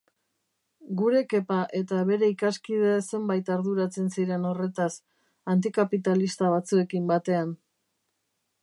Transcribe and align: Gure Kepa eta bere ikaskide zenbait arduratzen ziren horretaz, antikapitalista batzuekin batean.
Gure 1.01 1.19
Kepa 1.33 1.57
eta 1.79 1.99
bere 2.07 2.29
ikaskide 2.35 2.95
zenbait 3.17 3.53
arduratzen 3.57 4.09
ziren 4.17 4.49
horretaz, 4.53 4.91
antikapitalista 5.55 6.53
batzuekin 6.57 7.09
batean. 7.15 7.55